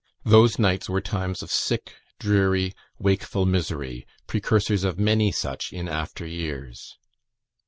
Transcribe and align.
Those 0.25 0.57
nights 0.57 0.89
were 0.89 0.99
times 0.99 1.43
of 1.43 1.51
sick, 1.51 1.93
dreary, 2.19 2.73
wakeful 2.97 3.45
misery; 3.45 4.07
precursors 4.25 4.83
of 4.83 4.97
many 4.97 5.31
such 5.31 5.71
in 5.71 5.87
after 5.87 6.25
years. 6.25 6.97